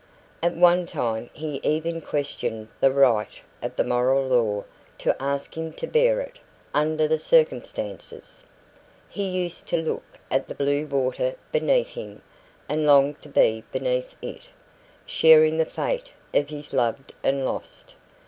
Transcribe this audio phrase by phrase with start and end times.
[0.41, 4.63] At one time he even questioned the right of the Moral Law
[4.97, 6.39] to ask him to bear it,
[6.73, 8.43] under the circumstances.
[9.07, 12.23] He used to look at the blue water beneath him,
[12.67, 14.41] and long to be beneath it,
[15.05, 17.93] sharing the fate of his loved and lost.